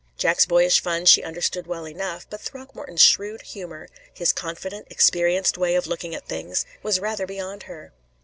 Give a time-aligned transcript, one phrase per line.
[0.17, 5.75] Jack's boyish fun she understood well enough, but Throckmorton's shrewd humor, his confident, experienced way
[5.75, 7.93] of looking at things, was rather beyond her.